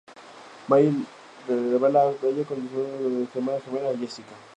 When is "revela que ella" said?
1.77-2.41